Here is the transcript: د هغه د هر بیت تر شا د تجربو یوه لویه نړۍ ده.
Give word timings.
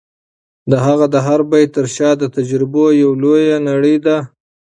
د 0.71 0.73
هغه 0.85 1.05
د 1.13 1.15
هر 1.27 1.39
بیت 1.51 1.69
تر 1.77 1.85
شا 1.95 2.09
د 2.17 2.23
تجربو 2.35 2.85
یوه 3.01 3.15
لویه 3.23 3.57
نړۍ 3.69 3.95
ده. 4.05 4.17